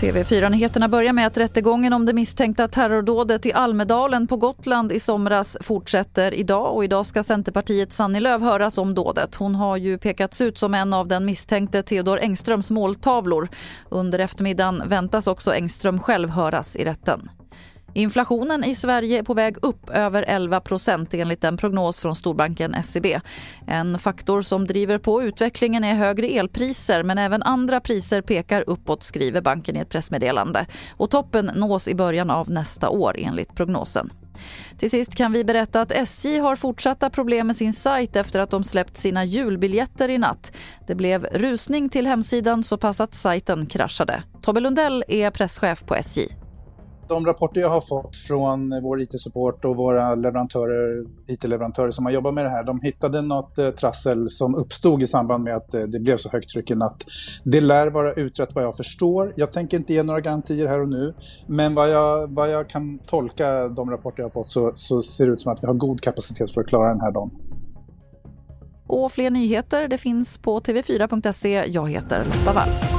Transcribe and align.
TV4-nyheterna 0.00 0.88
börjar 0.88 1.12
med 1.12 1.26
att 1.26 1.38
rättegången 1.38 1.92
om 1.92 2.06
det 2.06 2.12
misstänkta 2.12 2.68
terrordådet 2.68 3.46
i 3.46 3.52
Almedalen 3.52 4.26
på 4.26 4.36
Gotland 4.36 4.92
i 4.92 5.00
somras 5.00 5.56
fortsätter 5.60 6.34
idag. 6.34 6.74
Och 6.74 6.84
idag 6.84 7.06
ska 7.06 7.22
Centerpartiet 7.22 7.92
Sanni 7.92 8.20
Lööf 8.20 8.42
höras 8.42 8.78
om 8.78 8.94
dådet. 8.94 9.34
Hon 9.34 9.54
har 9.54 9.76
ju 9.76 9.98
pekats 9.98 10.40
ut 10.40 10.58
som 10.58 10.74
en 10.74 10.94
av 10.94 11.08
den 11.08 11.24
misstänkte 11.24 11.82
Theodor 11.82 12.18
Engströms 12.18 12.70
måltavlor. 12.70 13.48
Under 13.88 14.18
eftermiddagen 14.18 14.82
väntas 14.86 15.26
också 15.26 15.54
Engström 15.54 16.00
själv 16.00 16.28
höras 16.28 16.76
i 16.76 16.84
rätten. 16.84 17.28
Inflationen 17.94 18.64
i 18.64 18.74
Sverige 18.74 19.18
är 19.18 19.22
på 19.22 19.34
väg 19.34 19.56
upp 19.62 19.90
över 19.90 20.24
11% 20.24 21.06
enligt 21.12 21.44
en 21.44 21.56
prognos 21.56 22.00
från 22.00 22.16
storbanken 22.16 22.76
SEB. 22.84 23.06
En 23.66 23.98
faktor 23.98 24.42
som 24.42 24.66
driver 24.66 24.98
på 24.98 25.22
utvecklingen 25.22 25.84
är 25.84 25.94
högre 25.94 26.26
elpriser 26.26 27.02
men 27.02 27.18
även 27.18 27.42
andra 27.42 27.80
priser 27.80 28.22
pekar 28.22 28.64
uppåt, 28.66 29.02
skriver 29.02 29.40
banken 29.40 29.76
i 29.76 29.80
ett 29.80 29.88
pressmeddelande. 29.88 30.66
Och 30.96 31.10
toppen 31.10 31.50
nås 31.54 31.88
i 31.88 31.94
början 31.94 32.30
av 32.30 32.50
nästa 32.50 32.88
år, 32.88 33.14
enligt 33.18 33.54
prognosen. 33.54 34.10
Till 34.78 34.90
sist 34.90 35.14
kan 35.14 35.32
vi 35.32 35.44
berätta 35.44 35.80
att 35.80 35.92
SJ 35.92 36.38
har 36.38 36.56
fortsatta 36.56 37.10
problem 37.10 37.46
med 37.46 37.56
sin 37.56 37.72
sajt 37.72 38.16
efter 38.16 38.40
att 38.40 38.50
de 38.50 38.64
släppt 38.64 38.96
sina 38.96 39.24
julbiljetter 39.24 40.08
i 40.08 40.18
natt. 40.18 40.52
Det 40.86 40.94
blev 40.94 41.24
rusning 41.24 41.88
till 41.88 42.06
hemsidan 42.06 42.64
så 42.64 42.76
pass 42.76 43.00
att 43.00 43.14
sajten 43.14 43.66
kraschade. 43.66 44.22
Tobbe 44.42 44.60
Lundell 44.60 45.04
är 45.08 45.30
presschef 45.30 45.84
på 45.86 45.94
SJ 45.94 46.28
de 47.08 47.26
rapporter 47.26 47.60
jag 47.60 47.68
har 47.68 47.80
fått 47.80 48.16
från 48.26 48.82
vår 48.82 49.00
IT-support 49.00 49.64
och 49.64 49.76
våra 49.76 50.14
leverantörer, 50.14 51.04
IT-leverantörer 51.26 51.90
som 51.90 52.04
har 52.04 52.12
jobbat 52.12 52.34
med 52.34 52.44
det 52.44 52.48
här, 52.48 52.64
de 52.64 52.80
hittade 52.80 53.22
något 53.22 53.58
eh, 53.58 53.70
trassel 53.70 54.30
som 54.30 54.54
uppstod 54.54 55.02
i 55.02 55.06
samband 55.06 55.44
med 55.44 55.56
att 55.56 55.74
eh, 55.74 55.80
det 55.80 56.00
blev 56.00 56.16
så 56.16 56.28
högt 56.28 56.50
tryck 56.50 56.70
i 56.70 56.74
natt. 56.74 57.04
Det 57.44 57.60
lär 57.60 57.90
vara 57.90 58.12
utrett 58.12 58.54
vad 58.54 58.64
jag 58.64 58.76
förstår. 58.76 59.32
Jag 59.36 59.52
tänker 59.52 59.76
inte 59.76 59.94
ge 59.94 60.02
några 60.02 60.20
garantier 60.20 60.68
här 60.68 60.80
och 60.80 60.88
nu, 60.88 61.14
men 61.46 61.74
vad 61.74 61.90
jag, 61.90 62.34
vad 62.34 62.50
jag 62.50 62.68
kan 62.68 62.98
tolka 62.98 63.68
de 63.68 63.90
rapporter 63.90 64.22
jag 64.22 64.24
har 64.24 64.30
fått 64.30 64.52
så, 64.52 64.72
så 64.74 65.02
ser 65.02 65.26
det 65.26 65.32
ut 65.32 65.40
som 65.40 65.52
att 65.52 65.62
vi 65.62 65.66
har 65.66 65.74
god 65.74 66.00
kapacitet 66.00 66.50
för 66.50 66.60
att 66.60 66.66
klara 66.66 66.88
den 66.88 67.00
här 67.00 67.12
dagen. 67.12 67.30
Och 68.86 69.12
fler 69.12 69.30
nyheter 69.30 69.88
det 69.88 69.98
finns 69.98 70.38
på 70.38 70.60
tv4.se. 70.60 71.64
Jag 71.68 71.90
heter 71.90 72.24
Lotta 72.24 72.52
Wall. 72.52 72.97